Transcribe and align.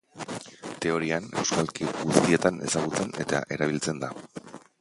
Teorian, 0.85 1.27
euskalki 1.41 1.91
guztietan 1.99 2.59
ezagutzen 2.71 3.15
eta 3.27 3.47
erabiltzen 3.59 4.05
da. 4.07 4.15